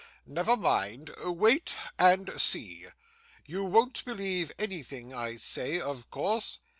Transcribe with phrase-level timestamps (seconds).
[0.25, 2.87] Never mind; wait and see.
[3.45, 6.61] You won't believe anything I say, of course.